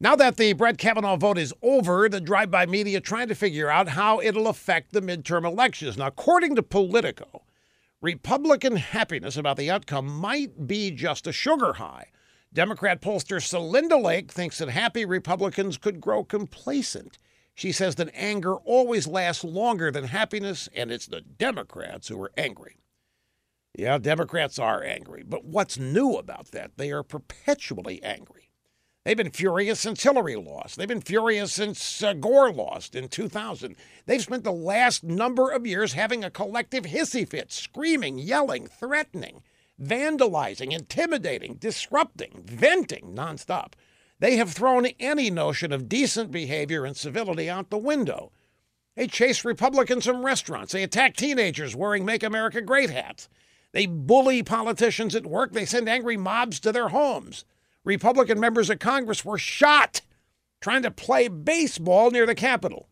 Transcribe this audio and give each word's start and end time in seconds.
Now 0.00 0.14
that 0.14 0.36
the 0.36 0.52
Brett 0.52 0.78
Kavanaugh 0.78 1.16
vote 1.16 1.38
is 1.38 1.52
over, 1.60 2.08
the 2.08 2.20
drive 2.20 2.52
by 2.52 2.66
media 2.66 3.00
trying 3.00 3.26
to 3.28 3.34
figure 3.34 3.68
out 3.68 3.88
how 3.88 4.20
it'll 4.20 4.46
affect 4.46 4.92
the 4.92 5.00
midterm 5.00 5.44
elections. 5.44 5.96
Now, 5.96 6.06
according 6.06 6.54
to 6.54 6.62
Politico, 6.62 7.42
Republican 8.00 8.76
happiness 8.76 9.36
about 9.36 9.56
the 9.56 9.72
outcome 9.72 10.06
might 10.06 10.68
be 10.68 10.92
just 10.92 11.26
a 11.26 11.32
sugar 11.32 11.74
high. 11.74 12.12
Democrat 12.52 13.02
pollster 13.02 13.40
Celinda 13.40 14.00
Lake 14.00 14.30
thinks 14.30 14.58
that 14.58 14.68
happy 14.68 15.04
Republicans 15.04 15.76
could 15.76 16.00
grow 16.00 16.22
complacent. 16.22 17.18
She 17.56 17.72
says 17.72 17.96
that 17.96 18.14
anger 18.14 18.54
always 18.54 19.08
lasts 19.08 19.42
longer 19.42 19.90
than 19.90 20.04
happiness, 20.04 20.68
and 20.76 20.92
it's 20.92 21.06
the 21.06 21.22
Democrats 21.22 22.06
who 22.06 22.22
are 22.22 22.30
angry. 22.36 22.78
Yeah, 23.76 23.98
Democrats 23.98 24.60
are 24.60 24.80
angry, 24.80 25.24
but 25.26 25.44
what's 25.44 25.76
new 25.76 26.14
about 26.14 26.52
that? 26.52 26.76
They 26.76 26.92
are 26.92 27.02
perpetually 27.02 28.00
angry. 28.04 28.47
They've 29.08 29.16
been 29.16 29.30
furious 29.30 29.80
since 29.80 30.02
Hillary 30.02 30.36
lost. 30.36 30.76
They've 30.76 30.86
been 30.86 31.00
furious 31.00 31.54
since 31.54 32.02
uh, 32.02 32.12
Gore 32.12 32.52
lost 32.52 32.94
in 32.94 33.08
2000. 33.08 33.74
They've 34.04 34.20
spent 34.20 34.44
the 34.44 34.52
last 34.52 35.02
number 35.02 35.50
of 35.50 35.66
years 35.66 35.94
having 35.94 36.22
a 36.22 36.30
collective 36.30 36.84
hissy 36.84 37.26
fit, 37.26 37.50
screaming, 37.50 38.18
yelling, 38.18 38.66
threatening, 38.66 39.40
vandalizing, 39.82 40.74
intimidating, 40.74 41.54
disrupting, 41.54 42.42
venting 42.44 43.14
nonstop. 43.14 43.72
They 44.18 44.36
have 44.36 44.52
thrown 44.52 44.84
any 45.00 45.30
notion 45.30 45.72
of 45.72 45.88
decent 45.88 46.30
behavior 46.30 46.84
and 46.84 46.94
civility 46.94 47.48
out 47.48 47.70
the 47.70 47.78
window. 47.78 48.30
They 48.94 49.06
chase 49.06 49.42
Republicans 49.42 50.04
from 50.04 50.22
restaurants. 50.22 50.74
They 50.74 50.82
attack 50.82 51.16
teenagers 51.16 51.74
wearing 51.74 52.04
Make 52.04 52.22
America 52.22 52.60
Great 52.60 52.90
hats. 52.90 53.30
They 53.72 53.86
bully 53.86 54.42
politicians 54.42 55.14
at 55.14 55.24
work. 55.24 55.52
They 55.52 55.64
send 55.64 55.88
angry 55.88 56.18
mobs 56.18 56.60
to 56.60 56.72
their 56.72 56.88
homes. 56.88 57.46
Republican 57.88 58.38
members 58.38 58.68
of 58.68 58.78
Congress 58.78 59.24
were 59.24 59.38
shot 59.38 60.02
trying 60.60 60.82
to 60.82 60.90
play 60.90 61.26
baseball 61.26 62.10
near 62.10 62.26
the 62.26 62.34
Capitol. 62.34 62.86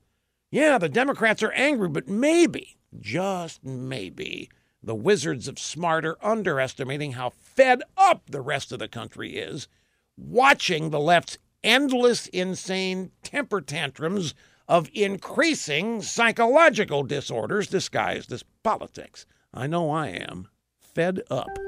Yeah, 0.50 0.78
the 0.78 0.88
Democrats 0.88 1.42
are 1.42 1.52
angry, 1.52 1.90
but 1.90 2.08
maybe, 2.08 2.78
just 2.98 3.62
maybe, 3.62 4.48
the 4.82 4.94
wizards 4.94 5.48
of 5.48 5.58
smart 5.58 6.06
are 6.06 6.16
underestimating 6.22 7.12
how 7.12 7.28
fed 7.28 7.82
up 7.98 8.22
the 8.30 8.40
rest 8.40 8.72
of 8.72 8.78
the 8.78 8.88
country 8.88 9.36
is 9.36 9.68
watching 10.16 10.88
the 10.88 11.00
left's 11.00 11.36
endless, 11.62 12.26
insane 12.28 13.10
temper 13.22 13.60
tantrums 13.60 14.34
of 14.66 14.88
increasing 14.94 16.00
psychological 16.00 17.02
disorders 17.02 17.66
disguised 17.66 18.32
as 18.32 18.44
politics. 18.62 19.26
I 19.52 19.66
know 19.66 19.90
I 19.90 20.08
am 20.08 20.48
fed 20.78 21.20
up. 21.30 21.65